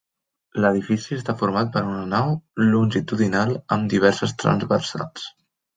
[0.63, 2.33] L'edifici està format per una nau
[2.73, 5.33] longitudinal amb diverses transversals.